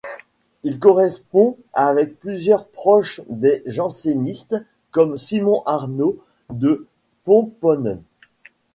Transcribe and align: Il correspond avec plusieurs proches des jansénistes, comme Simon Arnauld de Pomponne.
Il 0.63 0.79
correspond 0.79 1.57
avec 1.73 2.19
plusieurs 2.19 2.65
proches 2.65 3.21
des 3.29 3.61
jansénistes, 3.67 4.55
comme 4.89 5.15
Simon 5.15 5.61
Arnauld 5.67 6.17
de 6.51 6.87
Pomponne. 7.23 8.01